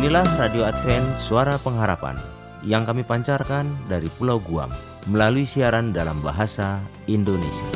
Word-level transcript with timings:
Inilah 0.00 0.24
Radio 0.40 0.64
Advent 0.64 1.20
Suara 1.20 1.60
Pengharapan 1.60 2.16
yang 2.64 2.88
kami 2.88 3.04
pancarkan 3.04 3.68
dari 3.84 4.08
Pulau 4.16 4.40
Guam 4.40 4.72
melalui 5.04 5.44
siaran 5.44 5.92
dalam 5.92 6.16
bahasa 6.24 6.80
Indonesia. 7.04 7.68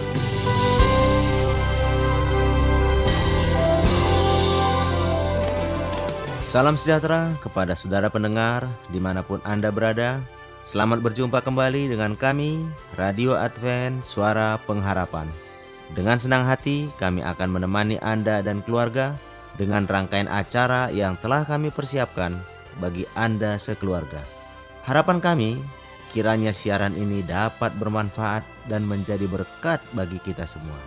Salam 6.49 6.81
sejahtera 6.81 7.29
kepada 7.45 7.77
saudara 7.77 8.09
pendengar 8.09 8.65
di 8.89 8.97
mana 8.97 9.21
pun 9.21 9.45
Anda 9.45 9.69
berada. 9.69 10.17
Selamat 10.65 11.05
berjumpa 11.05 11.45
kembali 11.45 11.93
dengan 11.93 12.17
kami, 12.17 12.65
Radio 12.97 13.37
Advent 13.37 14.01
Suara 14.01 14.57
Pengharapan. 14.65 15.29
Dengan 15.93 16.17
senang 16.17 16.49
hati 16.49 16.89
kami 16.97 17.21
akan 17.21 17.53
menemani 17.53 18.01
Anda 18.01 18.41
dan 18.41 18.65
keluarga 18.65 19.13
dengan 19.55 19.87
rangkaian 19.87 20.27
acara 20.27 20.91
yang 20.91 21.15
telah 21.23 21.47
kami 21.47 21.71
persiapkan 21.71 22.35
bagi 22.83 23.07
Anda 23.15 23.55
sekeluarga. 23.57 24.23
Harapan 24.85 25.23
kami, 25.23 25.51
kiranya 26.11 26.51
siaran 26.51 26.93
ini 26.99 27.23
dapat 27.25 27.73
bermanfaat 27.79 28.43
dan 28.67 28.85
menjadi 28.85 29.25
berkat 29.31 29.81
bagi 29.95 30.19
kita 30.21 30.45
semua. 30.45 30.79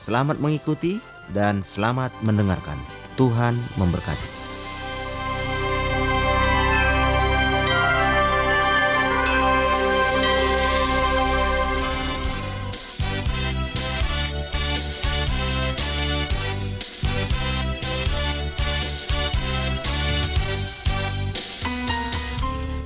Selamat 0.00 0.40
mengikuti 0.40 0.98
dan 1.36 1.60
selamat 1.60 2.10
mendengarkan. 2.24 2.80
Tuhan 3.20 3.60
memberkati. 3.76 4.39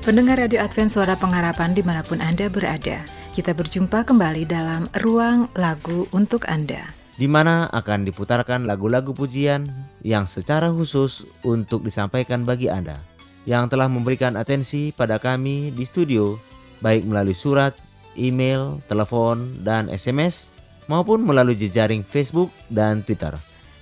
Pendengar 0.04 0.36
Radio 0.36 0.60
Advent 0.60 0.92
Suara 0.92 1.16
Pengharapan 1.16 1.72
di 1.72 1.80
mana 1.80 2.04
pun 2.04 2.20
Anda 2.20 2.52
berada, 2.52 3.00
kita 3.32 3.56
berjumpa 3.56 4.04
kembali 4.04 4.44
dalam 4.44 4.84
Ruang 5.00 5.48
Lagu 5.56 6.04
untuk 6.12 6.44
Anda. 6.44 6.84
Di 7.16 7.24
mana 7.24 7.72
akan 7.72 8.04
diputarkan 8.04 8.68
lagu-lagu 8.68 9.16
pujian 9.16 9.64
yang 10.04 10.28
secara 10.28 10.68
khusus 10.68 11.24
untuk 11.40 11.88
disampaikan 11.88 12.44
bagi 12.44 12.68
Anda 12.68 13.00
yang 13.48 13.72
telah 13.72 13.88
memberikan 13.88 14.36
atensi 14.36 14.92
pada 14.92 15.16
kami 15.16 15.72
di 15.72 15.88
studio, 15.88 16.36
baik 16.84 17.08
melalui 17.08 17.32
surat, 17.32 17.72
email, 18.12 18.76
telepon, 18.84 19.40
dan 19.64 19.88
SMS, 19.88 20.52
maupun 20.84 21.24
melalui 21.24 21.56
jejaring 21.56 22.04
Facebook 22.04 22.52
dan 22.68 23.00
Twitter. 23.00 23.32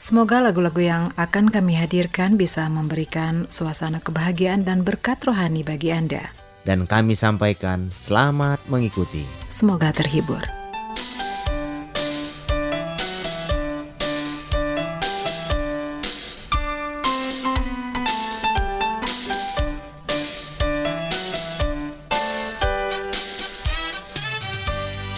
Semoga 0.03 0.43
lagu-lagu 0.43 0.83
yang 0.83 1.15
akan 1.15 1.55
kami 1.55 1.79
hadirkan 1.79 2.35
bisa 2.35 2.67
memberikan 2.67 3.47
suasana 3.55 4.03
kebahagiaan 4.03 4.67
dan 4.67 4.83
berkat 4.83 5.23
rohani 5.23 5.63
bagi 5.63 5.95
Anda. 5.95 6.27
Dan 6.67 6.91
kami 6.91 7.15
sampaikan 7.15 7.87
selamat 7.87 8.67
mengikuti. 8.67 9.23
Semoga 9.47 9.95
terhibur. 9.95 10.62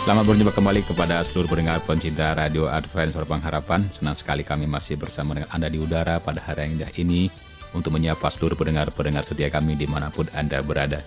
Selamat 0.05 0.29
berjumpa 0.29 0.53
kembali 0.53 0.85
kepada 0.85 1.25
seluruh 1.25 1.49
pendengar 1.49 1.81
pencinta 1.81 2.37
Radio 2.37 2.69
Advent 2.69 3.17
Suara 3.17 3.25
Pengharapan. 3.25 3.89
Senang 3.89 4.13
sekali 4.13 4.45
kami 4.45 4.69
masih 4.69 5.01
bersama 5.01 5.33
dengan 5.33 5.49
Anda 5.49 5.73
di 5.73 5.81
udara 5.81 6.21
pada 6.21 6.45
hari 6.45 6.69
yang 6.69 6.73
indah 6.77 6.93
ini 7.01 7.33
untuk 7.73 7.97
menyapa 7.97 8.29
seluruh 8.29 8.53
pendengar-pendengar 8.53 9.25
setia 9.25 9.49
kami 9.49 9.81
di 9.81 9.89
mana 9.89 10.13
pun 10.13 10.29
Anda 10.37 10.61
berada. 10.61 11.01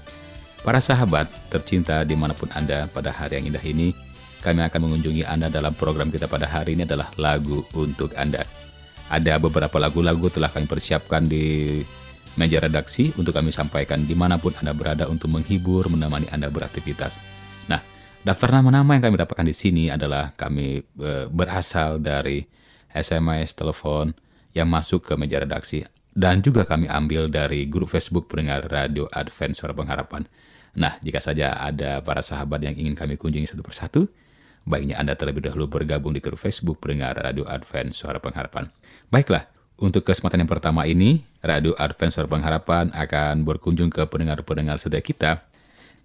Para 0.65 0.81
sahabat 0.81 1.29
tercinta 1.53 2.01
di 2.09 2.17
mana 2.17 2.33
pun 2.33 2.49
Anda 2.57 2.89
pada 2.89 3.13
hari 3.13 3.37
yang 3.37 3.53
indah 3.53 3.61
ini, 3.69 3.93
kami 4.41 4.65
akan 4.65 4.89
mengunjungi 4.89 5.29
Anda 5.29 5.53
dalam 5.53 5.77
program 5.77 6.09
kita 6.09 6.25
pada 6.25 6.49
hari 6.49 6.73
ini 6.73 6.89
adalah 6.89 7.13
lagu 7.21 7.61
untuk 7.77 8.17
Anda. 8.17 8.49
Ada 9.13 9.37
beberapa 9.37 9.77
lagu-lagu 9.77 10.25
telah 10.33 10.49
kami 10.49 10.65
persiapkan 10.65 11.21
di 11.21 11.77
meja 12.33 12.57
redaksi 12.57 13.13
untuk 13.13 13.37
kami 13.37 13.53
sampaikan 13.53 14.01
di 14.09 14.17
mana 14.17 14.41
pun 14.41 14.57
Anda 14.57 14.73
berada 14.73 15.05
untuk 15.05 15.29
menghibur, 15.29 15.85
menemani 15.85 16.33
Anda 16.33 16.49
beraktivitas. 16.49 17.36
Daftar 18.25 18.49
nama-nama 18.59 18.97
yang 18.97 19.03
kami 19.09 19.17
dapatkan 19.21 19.47
di 19.47 19.55
sini 19.55 19.83
adalah 19.93 20.33
kami 20.33 20.81
e, 20.81 21.11
berasal 21.29 22.01
dari 22.01 22.41
SMS, 22.89 23.53
telepon 23.53 24.15
yang 24.57 24.65
masuk 24.67 25.05
ke 25.05 25.13
meja 25.13 25.37
redaksi 25.37 25.85
dan 26.17 26.41
juga 26.41 26.65
kami 26.65 26.89
ambil 26.89 27.29
dari 27.29 27.69
grup 27.69 27.93
Facebook 27.93 28.25
pendengar 28.25 28.65
Radio 28.73 29.05
Advent 29.13 29.53
Suara 29.53 29.77
Pengharapan. 29.77 30.25
Nah, 30.77 30.97
jika 31.05 31.21
saja 31.21 31.57
ada 31.61 32.01
para 32.01 32.25
sahabat 32.25 32.61
yang 32.65 32.73
ingin 32.73 32.97
kami 32.97 33.21
kunjungi 33.21 33.53
satu 33.53 33.61
persatu, 33.61 34.09
baiknya 34.65 34.97
Anda 34.97 35.13
terlebih 35.13 35.45
dahulu 35.45 35.69
bergabung 35.69 36.17
di 36.17 36.21
grup 36.21 36.41
Facebook 36.41 36.81
pendengar 36.81 37.15
Radio 37.17 37.45
Advent 37.45 37.93
Suara 37.93 38.17
Pengharapan. 38.17 38.69
Baiklah, 39.13 39.45
untuk 39.77 40.03
kesempatan 40.03 40.41
yang 40.41 40.49
pertama 40.49 40.89
ini, 40.89 41.21
Radio 41.45 41.77
Advent 41.77 42.11
Suara 42.11 42.25
Pengharapan 42.27 42.89
akan 42.91 43.45
berkunjung 43.45 43.93
ke 43.93 44.03
pendengar-pendengar 44.09 44.81
setia 44.81 44.99
kita 44.99 45.46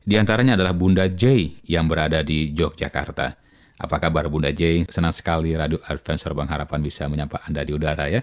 di 0.03 0.19
antaranya 0.19 0.59
adalah 0.59 0.75
Bunda 0.75 1.07
J 1.07 1.55
yang 1.67 1.87
berada 1.87 2.27
di 2.27 2.51
Yogyakarta. 2.51 3.39
Apa 3.79 3.97
kabar 3.99 4.27
Bunda 4.27 4.51
J? 4.51 4.87
Senang 4.91 5.15
sekali 5.15 5.55
Radio 5.55 5.79
Advent 5.87 6.19
Suara 6.19 6.47
Harapan 6.47 6.83
bisa 6.83 7.07
menyapa 7.07 7.43
Anda 7.47 7.63
di 7.63 7.75
udara 7.75 8.11
ya. 8.11 8.23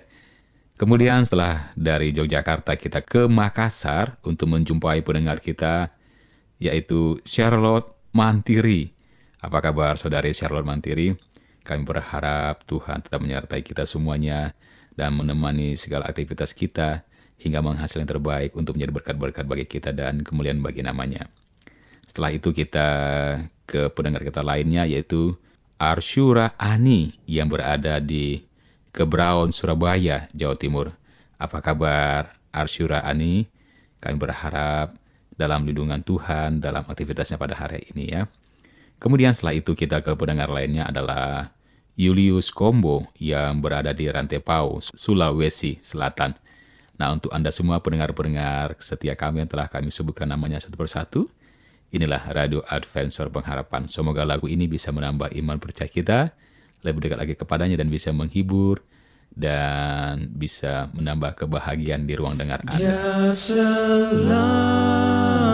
Kemudian 0.80 1.28
setelah 1.28 1.76
dari 1.76 2.16
Yogyakarta 2.16 2.80
kita 2.80 3.04
ke 3.04 3.28
Makassar 3.28 4.16
untuk 4.24 4.48
menjumpai 4.48 5.04
pendengar 5.04 5.44
kita 5.44 5.92
yaitu 6.60 7.20
Charlotte 7.28 7.96
Mantiri. 8.16 8.92
Apa 9.40 9.60
kabar 9.60 9.96
saudari 9.96 10.36
Charlotte 10.36 10.68
Mantiri? 10.68 11.16
Kami 11.64 11.84
berharap 11.84 12.64
Tuhan 12.64 13.04
tetap 13.04 13.20
menyertai 13.20 13.64
kita 13.64 13.84
semuanya 13.84 14.56
dan 14.96 15.16
menemani 15.16 15.80
segala 15.80 16.08
aktivitas 16.08 16.52
kita 16.52 17.08
hingga 17.40 17.64
menghasilkan 17.64 18.04
yang 18.04 18.12
terbaik 18.20 18.52
untuk 18.56 18.76
menjadi 18.76 18.92
berkat-berkat 19.00 19.46
bagi 19.48 19.66
kita 19.68 19.96
dan 19.96 20.28
kemuliaan 20.28 20.60
bagi 20.60 20.84
namanya. 20.84 21.28
Setelah 22.10 22.34
itu 22.34 22.50
kita 22.50 22.90
ke 23.70 23.94
pendengar 23.94 24.26
kita 24.26 24.42
lainnya 24.42 24.82
yaitu 24.90 25.38
Arsyura 25.78 26.58
Ani 26.58 27.14
yang 27.30 27.54
berada 27.54 28.02
di 28.02 28.42
Kebraun, 28.90 29.54
Surabaya, 29.54 30.26
Jawa 30.34 30.58
Timur. 30.58 30.98
Apa 31.38 31.62
kabar 31.62 32.34
Arsyura 32.50 33.06
Ani? 33.06 33.46
Kami 34.02 34.18
berharap 34.18 34.98
dalam 35.38 35.70
lindungan 35.70 36.02
Tuhan 36.02 36.58
dalam 36.58 36.82
aktivitasnya 36.90 37.38
pada 37.38 37.54
hari 37.54 37.86
ini 37.94 38.10
ya. 38.10 38.26
Kemudian 38.98 39.38
setelah 39.38 39.62
itu 39.62 39.78
kita 39.78 40.02
ke 40.02 40.18
pendengar 40.18 40.50
lainnya 40.50 40.90
adalah 40.90 41.54
Julius 41.94 42.50
Kombo 42.50 43.06
yang 43.22 43.62
berada 43.62 43.94
di 43.94 44.10
Rantepau, 44.10 44.82
Sulawesi 44.82 45.78
Selatan. 45.78 46.34
Nah 46.98 47.14
untuk 47.14 47.30
Anda 47.32 47.54
semua 47.54 47.80
pendengar-pendengar 47.86 48.82
setia 48.82 49.14
kami 49.14 49.46
yang 49.46 49.50
telah 49.52 49.70
kami 49.70 49.94
sebutkan 49.94 50.28
namanya 50.28 50.58
satu 50.58 50.76
persatu, 50.76 51.30
Inilah 51.90 52.22
Radio 52.30 52.62
Adventure 52.70 53.34
Pengharapan. 53.34 53.90
Semoga 53.90 54.22
lagu 54.22 54.46
ini 54.46 54.70
bisa 54.70 54.94
menambah 54.94 55.34
iman 55.34 55.58
percaya 55.58 55.90
kita, 55.90 56.38
lebih 56.86 57.02
dekat 57.02 57.18
lagi 57.18 57.34
kepadanya 57.34 57.82
dan 57.82 57.90
bisa 57.90 58.14
menghibur 58.14 58.86
dan 59.34 60.30
bisa 60.30 60.94
menambah 60.94 61.34
kebahagiaan 61.34 62.06
di 62.06 62.14
ruang 62.14 62.38
dengar 62.38 62.62
Anda. 62.62 63.34
Selalu 63.34 65.49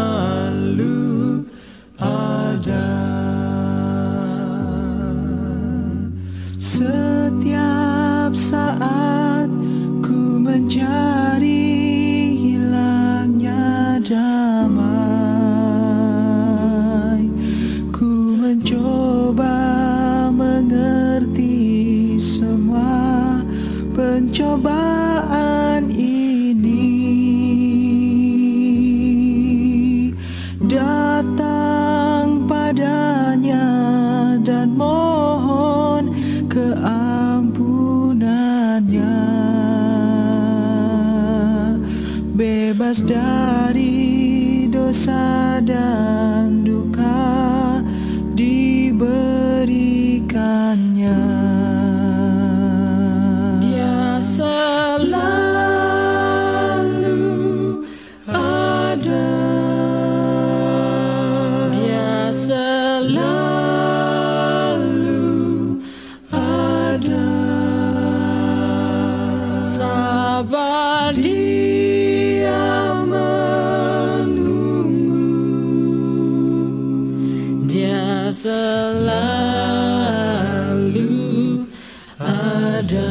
ada. 82.85 83.09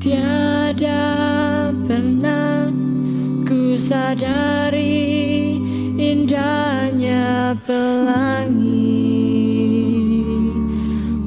Tiada 0.00 1.04
pernah 1.84 2.72
ku 3.44 3.76
sadari 3.76 5.60
indahnya 6.00 7.52
pelangi. 7.68 8.96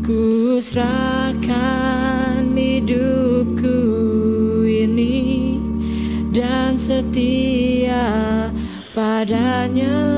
Ku 0.01 0.57
serahkan 0.57 2.49
hidupku 2.57 3.77
ini 4.65 5.61
dan 6.33 6.73
setia 6.73 8.49
padanya 8.97 10.12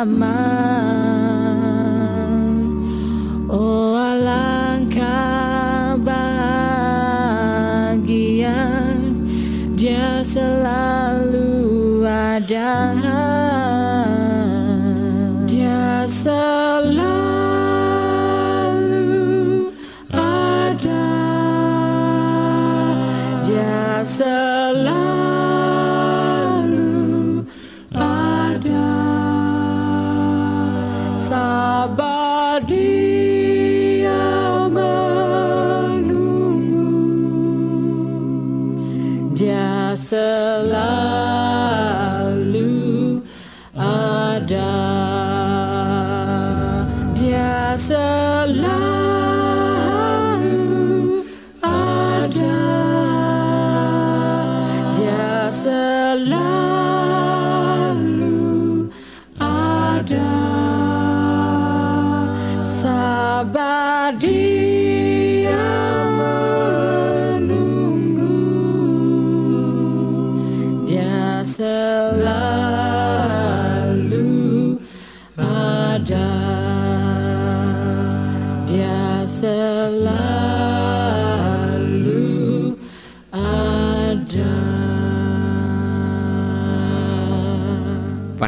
sesama 0.00 0.40
Oh 3.52 4.00
alangkah 4.00 6.00
bahagia 6.00 7.28
dia 9.76 10.24
selalu 10.24 12.00
ada 12.08 12.96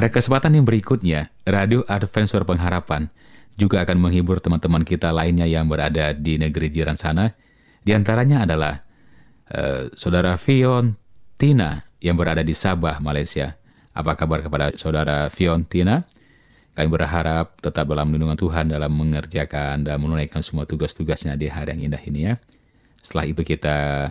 Pada 0.02 0.18
kesempatan 0.18 0.58
yang 0.58 0.66
berikutnya, 0.66 1.30
Radio 1.46 1.86
Advent 1.86 2.26
Suara 2.26 2.42
Pengharapan 2.42 3.06
juga 3.54 3.86
akan 3.86 4.02
menghibur 4.02 4.42
teman-teman 4.42 4.82
kita 4.82 5.14
lainnya 5.14 5.46
yang 5.46 5.70
berada 5.70 6.10
di 6.10 6.42
negeri 6.42 6.74
jiran 6.74 6.98
sana. 6.98 7.30
Di 7.86 7.94
antaranya 7.94 8.42
adalah 8.42 8.82
eh, 9.46 9.94
Saudara 9.94 10.34
Fion 10.42 10.98
Tina 11.38 11.86
yang 12.02 12.18
berada 12.18 12.42
di 12.42 12.50
Sabah, 12.50 12.98
Malaysia. 12.98 13.54
Apa 13.94 14.18
kabar 14.18 14.42
kepada 14.42 14.74
Saudara 14.74 15.30
Fion 15.30 15.62
Tina? 15.62 16.02
Kami 16.74 16.90
berharap 16.90 17.62
tetap 17.62 17.86
dalam 17.86 18.10
lindungan 18.10 18.34
Tuhan 18.34 18.74
dalam 18.74 18.90
mengerjakan 18.90 19.86
dan 19.86 20.02
menunaikan 20.02 20.42
semua 20.42 20.66
tugas-tugasnya 20.66 21.38
di 21.38 21.46
hari 21.46 21.78
yang 21.78 21.94
indah 21.94 22.02
ini 22.02 22.26
ya. 22.26 22.42
Setelah 23.06 23.30
itu 23.30 23.46
kita 23.46 24.10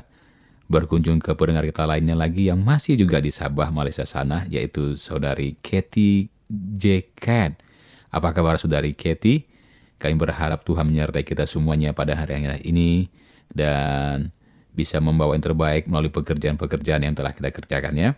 berkunjung 0.72 1.20
ke 1.20 1.36
pendengar 1.36 1.68
kita 1.68 1.84
lainnya 1.84 2.16
lagi 2.16 2.48
yang 2.48 2.64
masih 2.64 2.96
juga 2.96 3.20
di 3.20 3.28
Sabah, 3.28 3.68
Malaysia 3.70 4.08
sana, 4.08 4.48
yaitu 4.48 4.96
Saudari 4.96 5.60
Katie 5.60 6.32
J. 6.48 7.12
Cat. 7.20 7.60
Apa 8.08 8.32
kabar 8.32 8.56
Saudari 8.56 8.96
Katie? 8.96 9.52
Kami 10.00 10.16
berharap 10.16 10.64
Tuhan 10.64 10.88
menyertai 10.88 11.28
kita 11.28 11.44
semuanya 11.46 11.92
pada 11.92 12.16
hari 12.16 12.42
yang 12.42 12.58
ini 12.64 13.12
dan 13.52 14.32
bisa 14.72 14.98
membawa 15.04 15.36
yang 15.36 15.44
terbaik 15.44 15.86
melalui 15.86 16.10
pekerjaan-pekerjaan 16.10 17.04
yang 17.04 17.14
telah 17.14 17.36
kita 17.36 17.52
kerjakan 17.52 17.94
ya. 18.00 18.10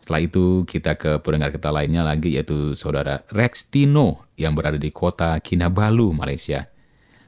Setelah 0.00 0.20
itu 0.24 0.66
kita 0.68 0.98
ke 1.00 1.20
pendengar 1.20 1.54
kita 1.54 1.70
lainnya 1.70 2.04
lagi 2.04 2.34
yaitu 2.34 2.76
Saudara 2.76 3.24
Rex 3.32 3.68
Tino 3.68 4.28
yang 4.36 4.52
berada 4.56 4.76
di 4.76 4.90
kota 4.90 5.38
Kinabalu, 5.38 6.12
Malaysia. 6.12 6.68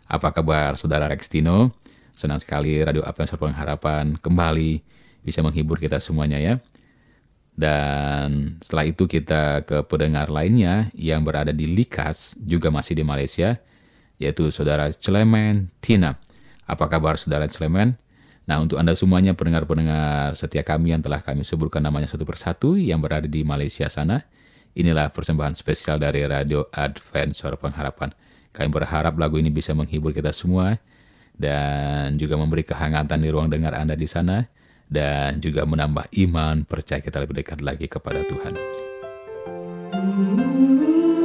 Apa 0.09 0.33
kabar 0.33 0.75
Saudara 0.77 1.09
Rex 1.09 1.31
Tino? 1.31 1.73
Senang 2.17 2.41
sekali 2.41 2.81
Radio 2.81 3.05
Advent 3.05 3.29
Pengharapan 3.37 4.17
kembali 4.17 4.81
bisa 5.21 5.45
menghibur 5.45 5.77
kita 5.77 6.01
semuanya 6.01 6.41
ya. 6.41 6.57
Dan 7.53 8.57
setelah 8.65 8.89
itu 8.89 9.05
kita 9.05 9.69
ke 9.69 9.85
pendengar 9.85 10.33
lainnya 10.33 10.89
yang 10.97 11.29
berada 11.29 11.53
di 11.53 11.69
Likas, 11.69 12.41
juga 12.41 12.73
masih 12.73 12.97
di 12.97 13.05
Malaysia, 13.05 13.61
yaitu 14.17 14.49
Saudara 14.49 14.89
Clemen 14.97 15.69
Tina. 15.85 16.17
Apa 16.65 16.89
kabar 16.89 17.21
Saudara 17.21 17.45
Clemen? 17.53 18.01
Nah 18.49 18.65
untuk 18.65 18.81
Anda 18.81 18.97
semuanya 18.97 19.37
pendengar-pendengar 19.37 20.41
setia 20.41 20.65
kami 20.65 20.97
yang 20.97 21.05
telah 21.05 21.21
kami 21.21 21.45
sebutkan 21.45 21.85
namanya 21.85 22.09
satu 22.09 22.25
persatu 22.25 22.81
yang 22.81 23.05
berada 23.05 23.29
di 23.29 23.45
Malaysia 23.45 23.93
sana, 23.93 24.25
inilah 24.73 25.13
persembahan 25.13 25.53
spesial 25.53 26.01
dari 26.01 26.25
Radio 26.25 26.65
Advent 26.73 27.37
Suara 27.37 27.61
Pengharapan. 27.61 28.17
Kami 28.57 28.73
berharap 28.73 29.21
lagu 29.21 29.37
ini 29.37 29.53
bisa 29.53 29.77
menghibur 29.77 30.17
kita 30.17 30.33
semua 30.33 30.81
dan 31.37 32.17
juga 32.17 32.41
memberi 32.41 32.65
kehangatan 32.65 33.21
di 33.21 33.29
ruang 33.29 33.53
dengar 33.53 33.77
Anda 33.77 33.93
di 33.97 34.09
sana 34.09 34.45
dan 34.89 35.37
juga 35.43 35.69
menambah 35.69 36.09
iman 36.29 36.65
percaya 36.65 37.03
kita 37.05 37.21
lebih 37.23 37.45
dekat 37.45 37.61
lagi 37.61 37.87
kepada 37.87 38.25
Tuhan. 38.25 38.55
Siapa 39.87 41.16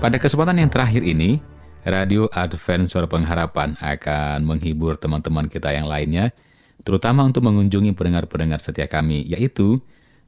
Pada 0.00 0.16
kesempatan 0.16 0.56
yang 0.56 0.72
terakhir 0.72 1.04
ini, 1.04 1.44
Radio 1.84 2.24
Advent 2.32 2.88
Pengharapan 2.88 3.76
akan 3.76 4.48
menghibur 4.48 4.96
teman-teman 4.96 5.44
kita 5.44 5.76
yang 5.76 5.92
lainnya, 5.92 6.32
terutama 6.88 7.20
untuk 7.20 7.44
mengunjungi 7.44 7.92
pendengar-pendengar 7.92 8.64
setia 8.64 8.88
kami, 8.88 9.28
yaitu 9.28 9.76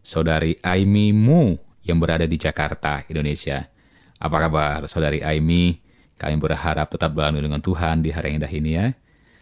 Saudari 0.05 0.61
Aimi 0.61 1.17
Mu 1.17 1.57
yang 1.89 1.97
berada 1.97 2.29
di 2.29 2.37
Jakarta, 2.37 3.01
Indonesia. 3.09 3.73
Apa 4.21 4.45
kabar 4.45 4.85
Saudari 4.93 5.25
Aimi? 5.25 5.81
Kami 6.21 6.37
berharap 6.37 6.93
tetap 6.93 7.17
berlalu 7.17 7.41
dengan 7.41 7.65
Tuhan 7.65 8.05
di 8.05 8.13
hari 8.13 8.37
yang 8.37 8.45
indah 8.45 8.53
ini 8.53 8.71
ya. 8.77 8.87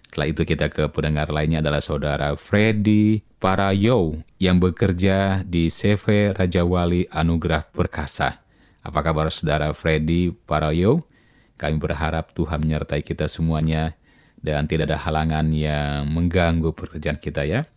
Setelah 0.06 0.26
itu 0.30 0.46
kita 0.46 0.70
ke 0.70 0.86
pendengar 0.94 1.34
lainnya 1.34 1.58
adalah 1.58 1.82
Saudara 1.82 2.38
Freddy 2.38 3.18
Parayo 3.42 4.22
yang 4.38 4.62
bekerja 4.62 5.42
di 5.42 5.74
CV 5.74 6.30
Raja 6.38 6.62
Wali 6.62 7.10
Anugerah 7.10 7.66
Perkasa. 7.74 8.49
Apa 8.80 9.04
kabar 9.04 9.28
Saudara 9.28 9.76
Freddy 9.76 10.32
Parayo? 10.32 11.04
Kami 11.60 11.76
berharap 11.76 12.32
Tuhan 12.32 12.64
menyertai 12.64 13.04
kita 13.04 13.28
semuanya 13.28 13.92
dan 14.40 14.64
tidak 14.64 14.88
ada 14.88 14.96
halangan 14.96 15.52
yang 15.52 16.08
mengganggu 16.08 16.72
pekerjaan 16.72 17.20
kita 17.20 17.44
ya. 17.44 17.68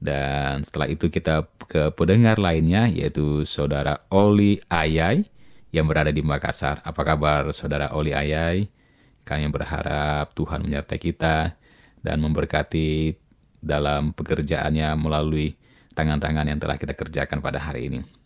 Dan 0.00 0.64
setelah 0.64 0.88
itu 0.88 1.12
kita 1.12 1.44
ke 1.68 1.92
pendengar 1.92 2.40
lainnya 2.40 2.88
yaitu 2.88 3.44
Saudara 3.44 4.08
Oli 4.08 4.56
Ayai 4.72 5.28
yang 5.68 5.84
berada 5.84 6.08
di 6.08 6.24
Makassar. 6.24 6.80
Apa 6.80 7.04
kabar 7.04 7.52
Saudara 7.52 7.92
Oli 7.92 8.16
Ayai? 8.16 8.72
Kami 9.28 9.52
berharap 9.52 10.32
Tuhan 10.32 10.64
menyertai 10.64 10.96
kita 10.96 11.60
dan 12.00 12.16
memberkati 12.24 13.14
dalam 13.60 14.16
pekerjaannya 14.16 14.96
melalui 14.96 15.54
tangan-tangan 15.92 16.48
yang 16.48 16.56
telah 16.56 16.80
kita 16.80 16.96
kerjakan 16.96 17.44
pada 17.44 17.60
hari 17.60 17.92
ini. 17.92 18.21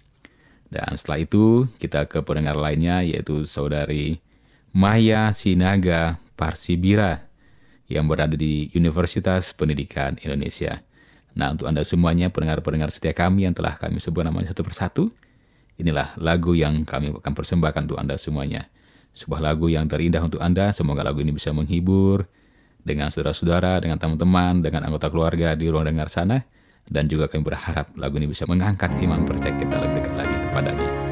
Dan 0.66 0.98
setelah 0.98 1.22
itu 1.22 1.70
kita 1.78 2.10
ke 2.10 2.22
pendengar 2.26 2.58
lainnya 2.58 3.02
yaitu 3.06 3.46
Saudari 3.46 4.18
Maya 4.74 5.30
Sinaga 5.30 6.18
Parsibira 6.34 7.26
yang 7.86 8.10
berada 8.10 8.34
di 8.34 8.68
Universitas 8.74 9.54
Pendidikan 9.54 10.18
Indonesia. 10.20 10.82
Nah 11.38 11.54
untuk 11.54 11.70
Anda 11.70 11.86
semuanya 11.86 12.34
pendengar-pendengar 12.34 12.90
setia 12.90 13.14
kami 13.14 13.46
yang 13.46 13.54
telah 13.54 13.78
kami 13.78 14.02
sebut 14.02 14.26
namanya 14.26 14.50
satu 14.50 14.66
persatu, 14.66 15.14
Inilah 15.76 16.16
lagu 16.16 16.56
yang 16.56 16.88
kami 16.88 17.12
akan 17.12 17.32
persembahkan 17.36 17.84
untuk 17.84 18.00
Anda 18.00 18.16
semuanya. 18.16 18.72
Sebuah 19.12 19.44
lagu 19.44 19.68
yang 19.68 19.84
terindah 19.88 20.24
untuk 20.24 20.40
Anda, 20.40 20.72
semoga 20.72 21.04
lagu 21.04 21.20
ini 21.20 21.36
bisa 21.36 21.52
menghibur 21.52 22.24
dengan 22.80 23.12
saudara-saudara, 23.12 23.80
dengan 23.84 24.00
teman-teman, 24.00 24.64
dengan 24.64 24.88
anggota 24.88 25.12
keluarga 25.12 25.52
di 25.52 25.68
ruang 25.68 25.84
dengar 25.84 26.08
sana. 26.08 26.40
Dan 26.86 27.10
juga 27.10 27.28
kami 27.28 27.44
berharap 27.44 27.92
lagu 27.98 28.16
ini 28.16 28.30
bisa 28.30 28.48
mengangkat 28.48 28.94
iman 29.04 29.26
percaya 29.26 29.58
kita 29.58 29.76
lebih 29.84 30.05
kepadanya. 30.56 31.05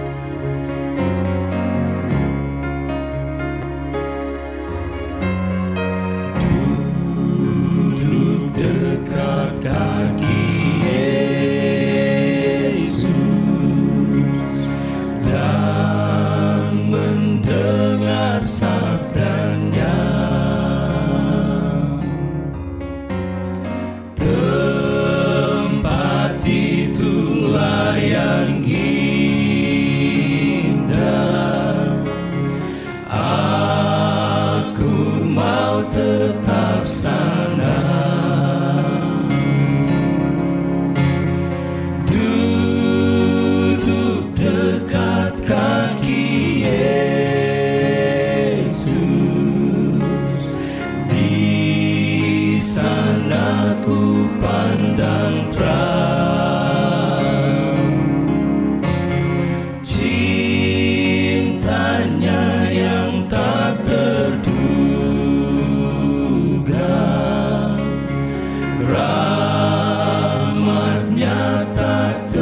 that 71.84 72.33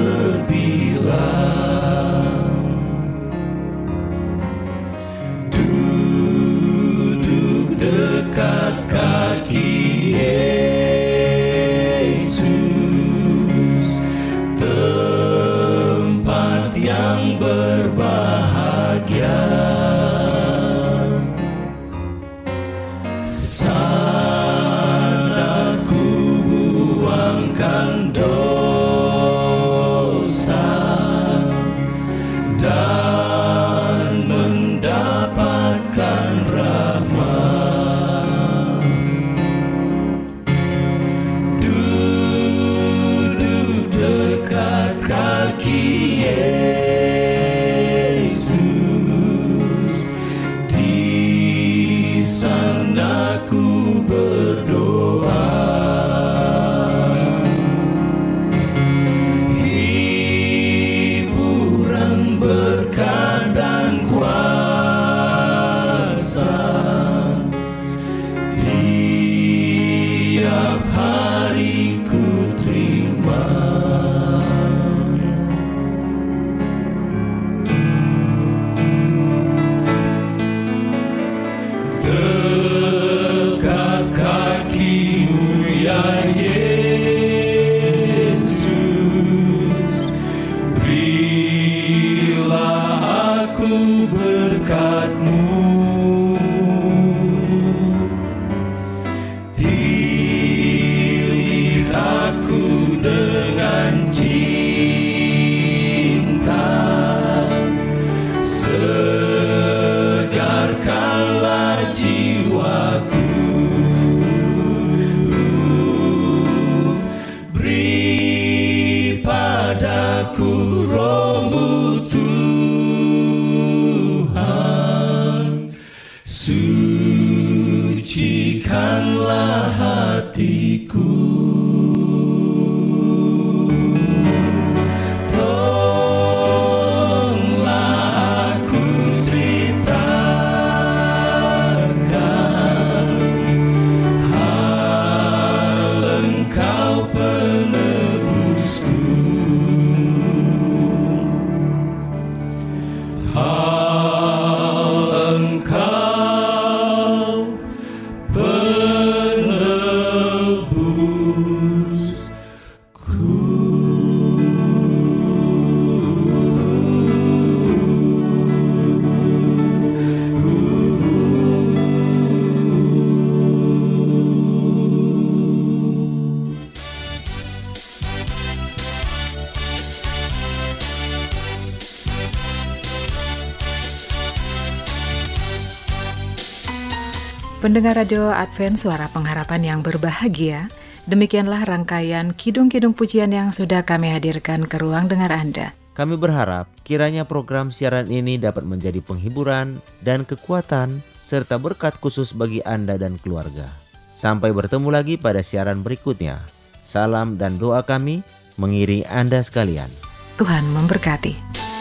Pendengar 187.73 188.05
Radio 188.05 188.29
Advent 188.29 188.77
Suara 188.77 189.09
Pengharapan 189.09 189.65
yang 189.65 189.81
berbahagia, 189.81 190.69
demikianlah 191.09 191.65
rangkaian 191.65 192.37
kidung-kidung 192.37 192.93
pujian 192.93 193.33
yang 193.33 193.49
sudah 193.49 193.81
kami 193.81 194.13
hadirkan 194.13 194.69
ke 194.69 194.77
ruang 194.77 195.09
dengar 195.09 195.33
Anda. 195.33 195.73
Kami 195.97 196.21
berharap 196.21 196.69
kiranya 196.85 197.25
program 197.25 197.73
siaran 197.73 198.13
ini 198.13 198.37
dapat 198.37 198.69
menjadi 198.69 199.01
penghiburan 199.01 199.81
dan 200.05 200.29
kekuatan 200.29 201.01
serta 201.25 201.57
berkat 201.57 201.97
khusus 201.97 202.37
bagi 202.37 202.61
Anda 202.61 203.01
dan 203.01 203.17
keluarga. 203.17 203.73
Sampai 204.13 204.53
bertemu 204.53 204.93
lagi 204.93 205.17
pada 205.17 205.41
siaran 205.41 205.81
berikutnya. 205.81 206.45
Salam 206.85 207.41
dan 207.41 207.57
doa 207.57 207.81
kami 207.89 208.21
mengiringi 208.61 209.09
Anda 209.09 209.41
sekalian. 209.41 209.89
Tuhan 210.37 210.77
memberkati. 210.77 211.72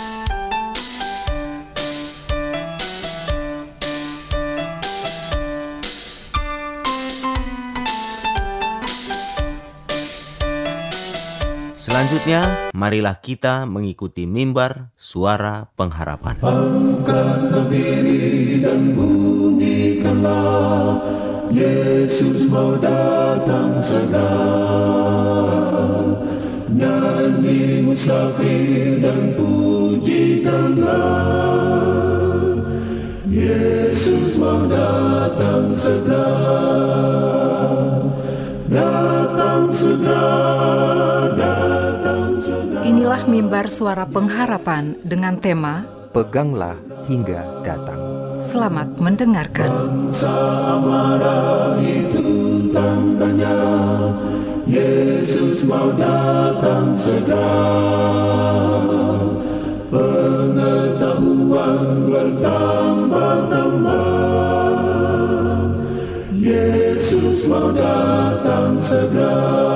Selanjutnya, 11.82 12.70
marilah 12.78 13.17
kita 13.17 13.65
mengikuti 13.65 14.30
mimbar 14.30 14.94
suara 14.94 15.65
pengharapan. 15.74 16.38
Diri 17.72 18.60
dan 18.62 18.94
bunyikanlah 18.94 21.02
Yesus 21.50 22.46
mau 22.54 22.78
datang 22.78 23.82
segera. 23.82 24.30
Nyanyi 26.70 27.82
musafir 27.82 29.02
dan 29.02 29.34
pujikanlah 29.34 30.86
Yesus 33.26 34.38
mau 34.38 34.70
Datang 34.70 35.74
segera, 35.74 36.30
datang 38.70 39.65
segera 39.74 41.40
Inilah 42.91 43.23
mimbar 43.23 43.71
suara 43.71 44.04
pengharapan 44.04 44.99
dengan 44.99 45.39
tema 45.39 45.88
Peganglah 46.12 46.75
hingga 47.08 47.63
datang. 47.63 47.95
Selamat 48.36 48.99
mendengarkan. 48.99 49.71
Samara 50.12 51.80
itu 51.80 52.67
tandanya 52.75 53.56
Yesus 54.67 55.63
mau 55.63 55.88
datang 55.95 56.91
segera 56.91 57.63
Pengetahuan 59.88 62.12
bertambah-tambah 62.12 64.04
Yesus 66.36 67.47
mau 67.47 67.71
datang 67.71 68.75
segera 68.84 69.71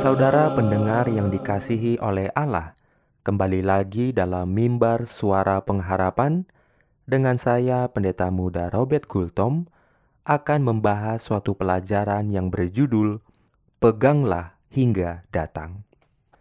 Saudara 0.00 0.48
pendengar 0.56 1.12
yang 1.12 1.28
dikasihi 1.28 2.00
oleh 2.00 2.32
Allah, 2.32 2.72
kembali 3.20 3.60
lagi 3.60 4.16
dalam 4.16 4.48
mimbar 4.48 5.04
suara 5.04 5.60
pengharapan 5.60 6.48
dengan 7.04 7.36
saya 7.36 7.84
Pendeta 7.92 8.32
Muda 8.32 8.72
Robert 8.72 9.04
Gultom 9.04 9.68
akan 10.24 10.60
membahas 10.64 11.20
suatu 11.20 11.52
pelajaran 11.52 12.32
yang 12.32 12.48
berjudul 12.48 13.20
Peganglah 13.76 14.56
hingga 14.72 15.20
datang. 15.28 15.84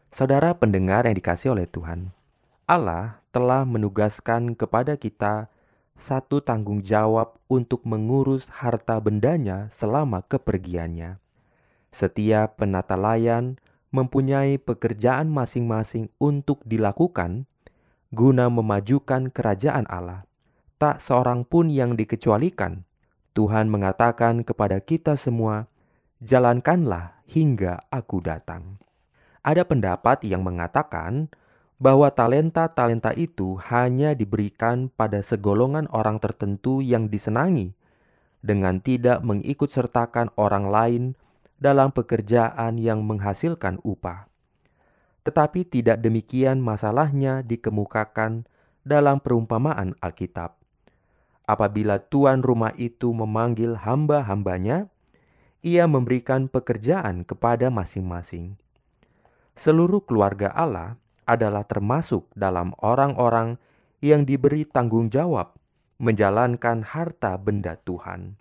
Saudara 0.07 0.55
pendengar 0.55 1.03
yang 1.03 1.19
dikasihi 1.19 1.51
oleh 1.51 1.67
Tuhan, 1.67 2.15
Allah 2.63 3.19
telah 3.35 3.67
menugaskan 3.67 4.55
kepada 4.55 4.95
kita 4.95 5.51
satu 5.99 6.39
tanggung 6.39 6.79
jawab 6.79 7.35
untuk 7.51 7.83
mengurus 7.83 8.47
harta 8.55 8.95
bendanya 9.03 9.67
selama 9.67 10.23
kepergiannya. 10.23 11.19
Setiap 11.89 12.61
penata 12.61 12.93
layan 12.93 13.57
mempunyai 13.89 14.61
pekerjaan 14.61 15.33
masing-masing 15.33 16.13
untuk 16.21 16.61
dilakukan 16.65 17.49
guna 18.13 18.49
memajukan 18.49 19.29
kerajaan 19.33 19.85
Allah. 19.89 20.25
Tak 20.81 21.01
seorang 21.01 21.45
pun 21.45 21.69
yang 21.69 21.97
dikecualikan. 21.97 22.85
Tuhan 23.33 23.69
mengatakan 23.69 24.41
kepada 24.41 24.81
kita 24.81 25.17
semua, 25.17 25.69
"Jalankanlah 26.21 27.21
hingga 27.29 27.81
Aku 27.93 28.21
datang." 28.21 28.81
Ada 29.45 29.65
pendapat 29.65 30.25
yang 30.25 30.45
mengatakan 30.45 31.29
bahwa 31.79 32.11
talenta-talenta 32.11 33.15
itu 33.15 33.55
hanya 33.71 34.11
diberikan 34.11 34.91
pada 34.91 35.23
segolongan 35.23 35.87
orang 35.95 36.19
tertentu 36.19 36.83
yang 36.83 37.07
disenangi, 37.07 37.71
dengan 38.43 38.83
tidak 38.83 39.23
mengikut 39.23 39.71
sertakan 39.71 40.27
orang 40.35 40.67
lain 40.67 41.03
dalam 41.59 41.91
pekerjaan 41.91 42.79
yang 42.79 43.03
menghasilkan 43.03 43.77
upah. 43.83 44.31
Tetapi 45.27 45.67
tidak 45.67 45.99
demikian 45.99 46.63
masalahnya 46.63 47.43
dikemukakan 47.43 48.47
dalam 48.87 49.19
perumpamaan 49.19 49.93
Alkitab. 49.99 50.55
Apabila 51.43 51.99
tuan 51.99 52.39
rumah 52.39 52.71
itu 52.79 53.11
memanggil 53.11 53.75
hamba-hambanya, 53.75 54.87
ia 55.59 55.85
memberikan 55.85 56.47
pekerjaan 56.47 57.27
kepada 57.27 57.67
masing-masing. 57.67 58.55
Seluruh 59.59 59.99
keluarga 60.07 60.55
Allah 60.55 60.95
adalah 61.27 61.67
termasuk 61.67 62.31
dalam 62.31 62.71
orang-orang 62.79 63.59
yang 63.99 64.23
diberi 64.23 64.63
tanggung 64.63 65.11
jawab 65.11 65.59
menjalankan 65.99 66.79
harta 66.87 67.35
benda 67.35 67.75
Tuhan. 67.83 68.39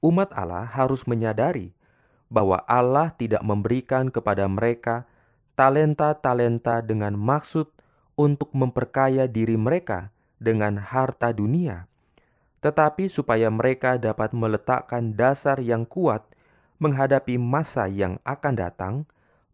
Umat 0.00 0.32
Allah 0.32 0.64
harus 0.64 1.04
menyadari 1.04 1.76
bahwa 2.32 2.62
Allah 2.66 3.12
tidak 3.14 3.44
memberikan 3.44 4.08
kepada 4.08 4.48
mereka 4.48 5.06
talenta-talenta 5.54 6.82
dengan 6.82 7.14
maksud 7.14 7.70
untuk 8.14 8.50
memperkaya 8.54 9.26
diri 9.30 9.58
mereka 9.58 10.10
dengan 10.38 10.78
harta 10.78 11.30
dunia, 11.30 11.86
tetapi 12.62 13.10
supaya 13.10 13.50
mereka 13.50 13.98
dapat 13.98 14.34
meletakkan 14.34 15.14
dasar 15.14 15.58
yang 15.62 15.86
kuat 15.86 16.26
menghadapi 16.82 17.38
masa 17.38 17.86
yang 17.86 18.18
akan 18.26 18.54
datang, 18.58 18.94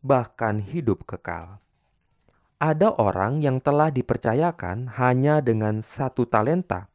bahkan 0.00 0.59
hidup 0.61 1.04
kekal. 1.04 1.61
Ada 2.61 2.92
orang 2.96 3.40
yang 3.40 3.61
telah 3.61 3.88
dipercayakan 3.88 5.00
hanya 5.00 5.40
dengan 5.40 5.80
satu 5.80 6.28
talenta, 6.28 6.92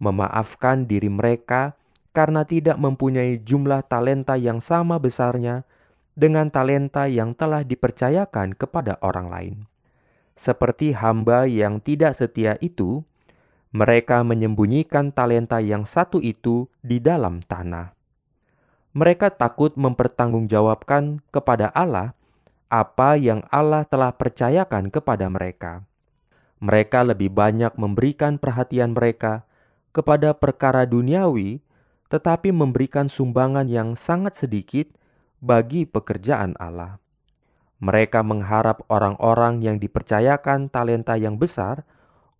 memaafkan 0.00 0.88
diri 0.88 1.12
mereka 1.12 1.76
karena 2.14 2.46
tidak 2.46 2.78
mempunyai 2.78 3.42
jumlah 3.42 3.82
talenta 3.90 4.38
yang 4.38 4.62
sama 4.62 5.02
besarnya 5.02 5.66
dengan 6.14 6.48
talenta 6.48 7.10
yang 7.10 7.34
telah 7.34 7.66
dipercayakan 7.66 8.54
kepada 8.54 9.02
orang 9.02 9.26
lain. 9.26 9.56
Seperti 10.38 10.94
hamba 10.94 11.50
yang 11.50 11.82
tidak 11.82 12.14
setia 12.14 12.54
itu, 12.62 13.02
mereka 13.74 14.22
menyembunyikan 14.22 15.10
talenta 15.10 15.58
yang 15.58 15.82
satu 15.82 16.22
itu 16.22 16.70
di 16.86 17.02
dalam 17.02 17.42
tanah. 17.42 17.90
Mereka 18.94 19.34
takut 19.34 19.74
mempertanggungjawabkan 19.74 21.18
kepada 21.34 21.74
Allah 21.74 22.14
apa 22.70 23.18
yang 23.18 23.42
Allah 23.50 23.82
telah 23.82 24.14
percayakan 24.14 24.94
kepada 24.94 25.26
mereka. 25.26 25.82
Mereka 26.62 27.02
lebih 27.02 27.34
banyak 27.34 27.74
memberikan 27.74 28.38
perhatian 28.38 28.94
mereka 28.94 29.42
kepada 29.90 30.34
perkara 30.34 30.86
duniawi, 30.86 31.62
tetapi 32.08 32.52
memberikan 32.52 33.08
sumbangan 33.08 33.68
yang 33.68 33.96
sangat 33.96 34.36
sedikit 34.36 34.88
bagi 35.40 35.84
pekerjaan 35.84 36.56
Allah. 36.56 37.00
Mereka 37.84 38.24
mengharap 38.24 38.86
orang-orang 38.88 39.60
yang 39.60 39.76
dipercayakan 39.76 40.72
talenta 40.72 41.20
yang 41.20 41.36
besar 41.36 41.84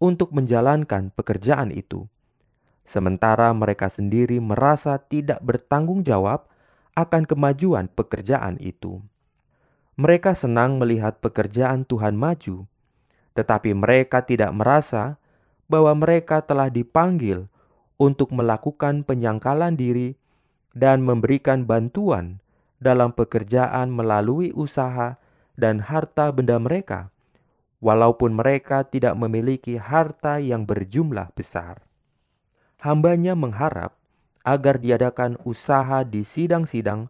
untuk 0.01 0.33
menjalankan 0.33 1.13
pekerjaan 1.13 1.69
itu, 1.69 2.09
sementara 2.85 3.53
mereka 3.53 3.93
sendiri 3.93 4.41
merasa 4.41 4.97
tidak 5.01 5.41
bertanggung 5.45 6.05
jawab 6.05 6.49
akan 6.95 7.27
kemajuan 7.27 7.91
pekerjaan 7.91 8.57
itu. 8.63 9.03
Mereka 9.95 10.35
senang 10.35 10.79
melihat 10.83 11.23
pekerjaan 11.23 11.87
Tuhan 11.87 12.19
maju, 12.19 12.67
tetapi 13.35 13.75
mereka 13.75 14.23
tidak 14.23 14.51
merasa 14.55 15.19
bahwa 15.71 15.95
mereka 15.95 16.43
telah 16.43 16.71
dipanggil 16.71 17.47
untuk 18.01 18.35
melakukan 18.35 19.07
penyangkalan 19.07 19.79
diri 19.79 20.19
dan 20.75 21.07
memberikan 21.07 21.65
bantuan 21.65 22.43
dalam 22.83 23.15
pekerjaan 23.15 23.95
melalui 23.95 24.51
usaha 24.53 25.17
dan 25.55 25.79
harta 25.79 26.35
benda 26.35 26.59
mereka, 26.59 27.15
walaupun 27.79 28.35
mereka 28.35 28.83
tidak 28.83 29.15
memiliki 29.15 29.79
harta 29.79 30.43
yang 30.43 30.67
berjumlah 30.67 31.31
besar. 31.39 31.87
Hambanya 32.83 33.39
mengharap 33.39 33.97
agar 34.45 34.77
diadakan 34.77 35.41
usaha 35.49 36.05
di 36.05 36.27
sidang-sidang 36.27 37.09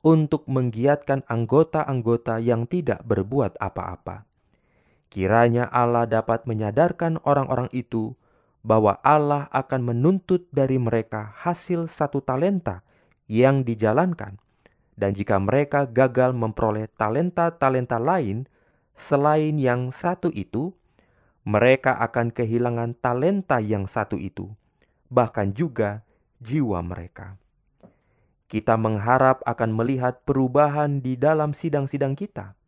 untuk 0.00 0.48
menggiatkan 0.48 1.20
anggota-anggota 1.28 2.40
yang 2.40 2.64
tidak 2.64 3.04
berbuat 3.04 3.60
apa-apa. 3.60 4.24
Kiranya 5.12 5.68
Allah 5.68 6.08
dapat 6.08 6.48
menyadarkan 6.48 7.20
orang-orang 7.26 7.68
itu 7.76 8.16
bahwa 8.60 9.00
Allah 9.00 9.48
akan 9.52 9.92
menuntut 9.94 10.44
dari 10.52 10.76
mereka 10.76 11.32
hasil 11.40 11.88
satu 11.88 12.20
talenta 12.20 12.84
yang 13.24 13.64
dijalankan, 13.64 14.36
dan 15.00 15.16
jika 15.16 15.40
mereka 15.40 15.88
gagal 15.88 16.36
memperoleh 16.36 16.92
talenta-talenta 16.92 17.96
lain 17.96 18.44
selain 18.92 19.56
yang 19.56 19.88
satu 19.88 20.28
itu, 20.36 20.76
mereka 21.48 21.96
akan 21.96 22.28
kehilangan 22.28 23.00
talenta 23.00 23.64
yang 23.64 23.88
satu 23.88 24.20
itu, 24.20 24.52
bahkan 25.08 25.56
juga 25.56 26.04
jiwa 26.44 26.84
mereka. 26.84 27.40
Kita 28.50 28.74
mengharap 28.76 29.40
akan 29.46 29.70
melihat 29.72 30.26
perubahan 30.26 31.00
di 31.00 31.14
dalam 31.14 31.54
sidang-sidang 31.54 32.18
kita. 32.18 32.58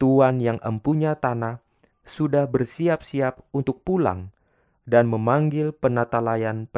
Tuan 0.00 0.40
yang 0.40 0.56
empunya 0.64 1.14
tanah 1.14 1.60
sudah 2.02 2.48
bersiap-siap 2.48 3.44
untuk 3.52 3.84
pulang 3.84 4.32
dan 4.86 5.10
memanggil 5.10 5.74
penata 5.74 6.22
layan 6.22 6.70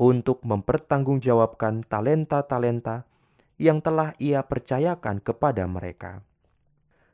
untuk 0.00 0.40
mempertanggungjawabkan 0.42 1.84
talenta-talenta 1.84 3.04
yang 3.60 3.84
telah 3.84 4.16
ia 4.16 4.40
percayakan 4.40 5.20
kepada 5.20 5.68
mereka. 5.68 6.24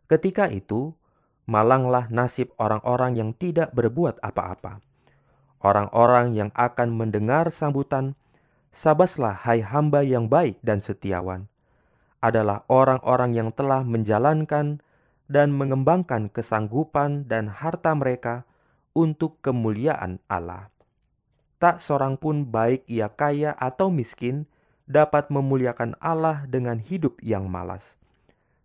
Ketika 0.07 0.47
itu, 0.53 0.95
malanglah 1.49 2.07
nasib 2.13 2.53
orang-orang 2.61 3.17
yang 3.19 3.31
tidak 3.35 3.73
berbuat 3.73 4.21
apa-apa. 4.21 4.85
Orang-orang 5.65 6.37
yang 6.37 6.51
akan 6.53 6.93
mendengar 6.93 7.49
sambutan, 7.49 8.13
sabaslah 8.69 9.33
hai 9.49 9.65
hamba 9.65 10.05
yang 10.05 10.29
baik 10.29 10.61
dan 10.61 10.85
setiawan, 10.85 11.49
adalah 12.21 12.69
orang-orang 12.69 13.33
yang 13.33 13.49
telah 13.49 13.81
menjalankan 13.81 14.85
dan 15.25 15.49
mengembangkan 15.57 16.29
kesanggupan 16.29 17.25
dan 17.25 17.49
harta 17.49 17.97
mereka 17.97 18.45
untuk 18.95 19.43
kemuliaan 19.43 20.23
Allah. 20.31 20.71
Tak 21.59 21.83
seorang 21.83 22.15
pun 22.17 22.47
baik 22.47 22.87
ia 22.87 23.11
kaya 23.11 23.53
atau 23.59 23.91
miskin 23.91 24.47
dapat 24.87 25.29
memuliakan 25.29 25.99
Allah 25.99 26.47
dengan 26.47 26.79
hidup 26.79 27.19
yang 27.21 27.51
malas. 27.51 27.99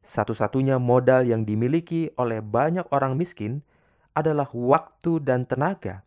Satu-satunya 0.05 0.79
modal 0.79 1.27
yang 1.27 1.43
dimiliki 1.43 2.13
oleh 2.15 2.39
banyak 2.39 2.87
orang 2.93 3.17
miskin 3.17 3.65
adalah 4.13 4.47
waktu 4.53 5.21
dan 5.21 5.45
tenaga. 5.49 6.05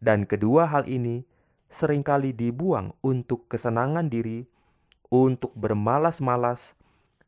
Dan 0.00 0.24
kedua 0.24 0.64
hal 0.70 0.88
ini 0.88 1.24
sering 1.68 2.00
kali 2.00 2.32
dibuang 2.32 2.96
untuk 3.04 3.46
kesenangan 3.46 4.08
diri, 4.08 4.48
untuk 5.12 5.52
bermalas-malas, 5.52 6.78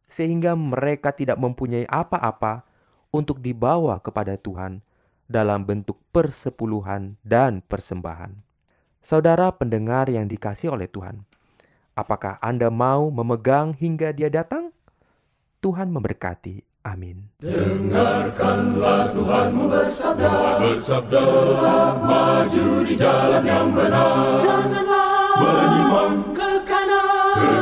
sehingga 0.08 0.56
mereka 0.56 1.12
tidak 1.12 1.40
mempunyai 1.40 1.88
apa-apa 1.88 2.64
untuk 3.12 3.40
dibawa 3.40 4.00
kepada 4.00 4.38
Tuhan 4.38 4.84
dalam 5.32 5.64
bentuk 5.64 5.96
persepuluhan 6.12 7.16
dan 7.24 7.64
persembahan. 7.64 8.36
Saudara 9.00 9.48
pendengar 9.56 10.12
yang 10.12 10.28
dikasih 10.28 10.76
oleh 10.76 10.86
Tuhan, 10.86 11.24
apakah 11.96 12.36
Anda 12.44 12.68
mau 12.68 13.08
memegang 13.08 13.72
hingga 13.72 14.12
Dia 14.12 14.28
datang? 14.28 14.70
Tuhan 15.64 15.88
memberkati. 15.88 16.60
Amin. 16.82 17.30
Dengarkanlah 17.38 19.14
Tuhanmu 19.14 19.70
bersabda, 19.70 20.34
bersabda, 20.58 21.24
maju 22.02 22.66
di 22.82 22.94
jalan 22.98 23.44
yang 23.46 23.70
benar. 23.70 24.42
Janganlah 24.42 25.38
menyimpang 25.38 26.41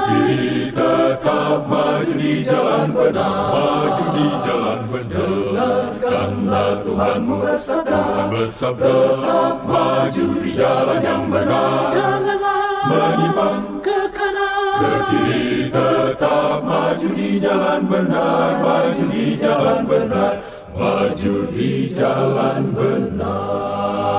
kiri 0.09 0.71
tetap 0.71 1.59
maju 1.67 2.13
di 2.17 2.35
jalan 2.47 2.89
benar. 2.93 3.51
Maju 3.51 4.05
di 4.17 4.27
jalan 4.45 4.81
benar. 4.91 5.29
Dengarkanlah 5.51 6.71
Tuhanmu 6.85 7.37
bersabda, 7.45 8.01
bersabda, 8.33 8.93
tetap 8.93 9.57
maju 9.69 10.27
di 10.41 10.51
jalan 10.57 10.99
yang 11.05 11.25
benar. 11.29 11.93
Janganlah 11.93 12.65
menyimpang 12.91 13.81
ke 13.85 13.99
kanan, 14.17 14.81
ke 14.81 14.93
kiri 15.11 15.69
tetap 15.69 16.59
maju 16.65 17.09
di 17.13 17.31
jalan 17.37 17.81
benar, 17.87 18.51
maju 18.65 19.05
di 19.13 19.37
jalan 19.37 19.81
benar, 19.85 20.35
maju 20.73 21.35
di 21.53 21.93
jalan 21.93 22.73
benar. 22.73 24.11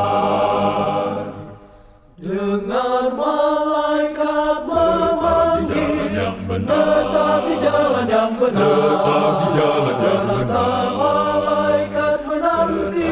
Dengar 2.21 3.17
malaikat 3.17 4.59
tetap 6.65 7.39
di 7.47 7.55
jalan 7.61 8.05
yang 8.07 8.31
benar, 8.37 8.65
tetap 8.65 9.33
di 9.41 9.47
jalan 9.57 9.95
yang 10.01 10.23
benar. 10.27 10.89
malaikat 10.97 12.19
menanti 12.27 13.11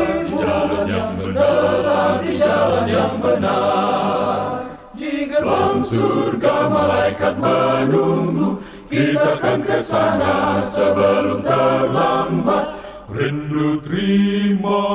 tetap 1.23 2.13
di 2.23 2.31
jalan 2.37 2.85
yang 2.89 3.15
benar. 3.21 4.37
Di 4.99 5.13
gerbang 5.31 5.79
surga 5.79 6.55
malaikat 6.67 7.35
menunggu, 7.39 8.59
kita 8.91 9.39
akan 9.39 9.59
ke 9.63 9.79
sana 9.79 10.59
sebelum 10.59 11.39
terlambat. 11.39 12.67
Rindu 13.09 13.81
terima 13.81 14.85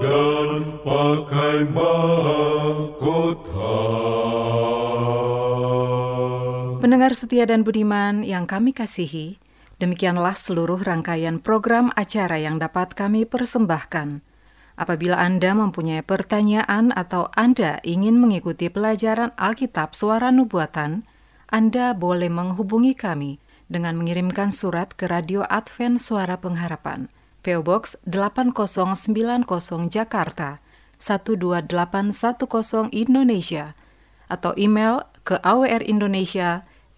dan 0.00 0.80
pakai 0.80 1.68
mahkota. 1.68 3.57
Pendengar 6.98 7.14
setia 7.14 7.46
dan 7.46 7.62
budiman 7.62 8.26
yang 8.26 8.50
kami 8.50 8.74
kasihi, 8.74 9.38
demikianlah 9.78 10.34
seluruh 10.34 10.82
rangkaian 10.82 11.38
program 11.38 11.94
acara 11.94 12.42
yang 12.42 12.58
dapat 12.58 12.98
kami 12.98 13.22
persembahkan. 13.22 14.18
Apabila 14.74 15.14
Anda 15.14 15.54
mempunyai 15.54 16.02
pertanyaan 16.02 16.90
atau 16.90 17.30
Anda 17.38 17.78
ingin 17.86 18.18
mengikuti 18.18 18.66
pelajaran 18.66 19.30
Alkitab 19.38 19.94
Suara 19.94 20.34
Nubuatan, 20.34 21.06
Anda 21.46 21.94
boleh 21.94 22.34
menghubungi 22.34 22.98
kami 22.98 23.38
dengan 23.70 23.94
mengirimkan 23.94 24.50
surat 24.50 24.90
ke 24.98 25.06
Radio 25.06 25.46
Advent 25.46 26.02
Suara 26.02 26.34
Pengharapan, 26.34 27.06
PO 27.46 27.62
Box 27.62 27.94
8090 28.10 29.46
Jakarta 29.86 30.58
12810 30.98 32.90
Indonesia, 32.90 33.78
atau 34.26 34.50
email 34.58 35.06
ke 35.22 35.38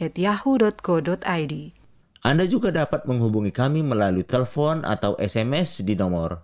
awrindonesia@yahoo.co.id. 0.00 1.54
Anda 2.20 2.44
juga 2.44 2.68
dapat 2.72 3.08
menghubungi 3.08 3.52
kami 3.52 3.82
melalui 3.84 4.24
telepon 4.24 4.84
atau 4.84 5.16
SMS 5.20 5.80
di 5.84 5.96
nomor 5.96 6.42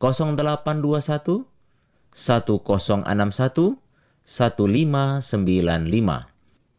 0821 0.00 1.44
1061 2.12 3.76
1595. 4.24 6.26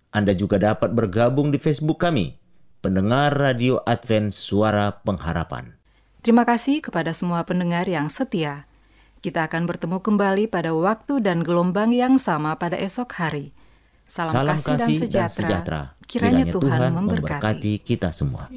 Anda 0.10 0.34
juga 0.34 0.58
dapat 0.58 0.98
bergabung 0.98 1.54
di 1.54 1.62
Facebook 1.62 2.02
kami, 2.02 2.42
pendengar 2.82 3.38
Radio 3.38 3.86
Advent 3.86 4.34
Suara 4.34 4.90
Pengharapan. 5.06 5.78
Terima 6.26 6.42
kasih 6.46 6.82
kepada 6.82 7.14
semua 7.14 7.46
pendengar 7.46 7.86
yang 7.86 8.10
setia. 8.10 8.66
Kita 9.22 9.46
akan 9.46 9.70
bertemu 9.70 10.02
kembali 10.02 10.50
pada 10.50 10.74
waktu 10.74 11.22
dan 11.22 11.46
gelombang 11.46 11.94
yang 11.94 12.18
sama 12.18 12.58
pada 12.58 12.74
esok 12.80 13.14
hari. 13.20 13.54
Salam, 14.10 14.58
Salam 14.58 14.58
kasih, 14.58 15.06
dan 15.06 15.30
sejahtera. 15.30 15.82
Kiranya, 16.10 16.50
Tuhan, 16.50 16.98
memberkati. 16.98 17.78
kita 17.78 18.10
semua. 18.10 18.50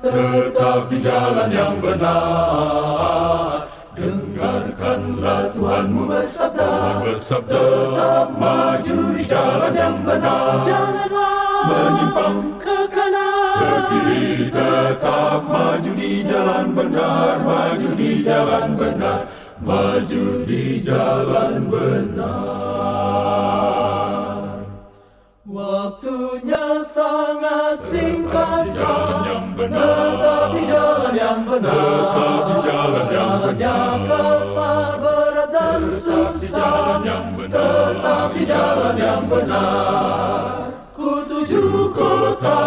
tetap 0.00 0.86
di 0.86 0.98
jalan 1.02 1.50
yang 1.50 1.82
benar. 1.82 3.66
Dengarkanlah 3.98 5.50
Tuhanmu 5.50 6.06
bersabda, 6.06 7.02
bersabda, 7.02 7.58
tetap 7.58 8.28
maju 8.38 8.98
di 9.18 9.24
jalan 9.26 9.72
yang 9.74 9.98
benar. 10.06 10.62
Janganlah 10.62 11.40
menyimpang 11.66 12.38
ke 12.62 12.78
kanan, 12.86 13.58
ke 13.58 13.72
kiri 13.90 14.46
tetap 14.48 15.42
maju 15.42 15.90
di 15.98 16.22
jalan 16.22 16.66
benar, 16.70 17.42
maju 17.42 17.88
di 17.98 18.10
jalan 18.22 18.78
benar, 18.78 19.26
maju 19.60 20.44
di 20.48 20.80
jalan 20.80 21.68
benar. 21.68 22.40
Waktunya 25.50 26.80
sangat 26.86 27.76
singkat 27.76 28.72
Tetap 28.72 30.48
di 30.56 30.62
jalan 30.64 31.14
yang 31.14 31.42
benar. 31.44 31.74
Tetap 31.74 32.40
di 32.48 32.56
jalan 32.64 33.06
yang 33.10 33.40
benar. 33.44 34.00
kasar, 34.08 34.96
berat 35.02 35.48
dan 35.52 35.82
susah. 35.92 37.04
Tetap 37.50 38.28
di 38.32 38.42
jalan 38.48 38.96
yang 38.96 39.28
benar. 39.28 40.70
Kutuju 41.00 41.96
kota 41.96 42.60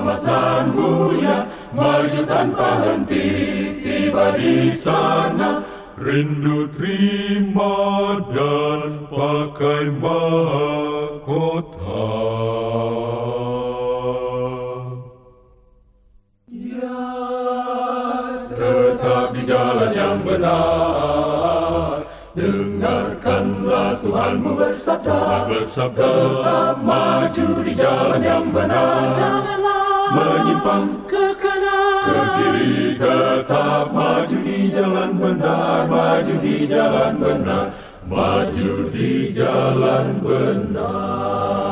emas 0.00 0.24
dan 0.24 0.72
mulia 0.72 1.44
Maju 1.76 2.24
tanpa 2.24 2.80
henti 2.80 3.28
Tiba 3.84 4.32
di 4.40 4.72
sana 4.72 5.73
rindu 5.98 6.66
terima 6.74 8.18
dan 8.34 9.06
pakai 9.06 9.94
mahkota. 10.02 11.78
Ya, 16.50 17.06
tetap 18.50 19.38
di 19.38 19.42
jalan 19.46 19.94
yang 19.94 20.18
benar, 20.26 22.02
dengarkanlah 22.34 24.02
Tuhanmu 24.02 24.50
bersabda, 24.58 25.46
bersabda, 25.46 26.10
tetap 26.10 26.82
maju 26.82 27.46
di 27.62 27.72
jalan 27.78 28.18
yang 28.18 28.50
benar, 28.50 29.14
janganlah 29.14 30.10
menyimpang 30.14 30.90
ke 31.06 31.33
ke 32.04 32.20
kiri 32.36 32.72
tetap 33.00 33.88
maju 33.88 34.38
di 34.44 34.60
jalan 34.68 35.10
benar 35.16 35.88
maju 35.88 36.34
di 36.44 36.56
jalan 36.68 37.12
benar 37.16 37.66
maju 38.04 38.74
di 38.92 39.32
jalan 39.32 40.06
benar 40.20 41.63